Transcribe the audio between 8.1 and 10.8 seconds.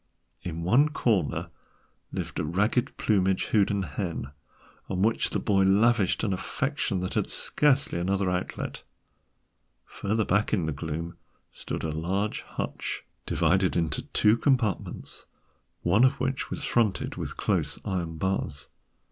outlet. Further back in the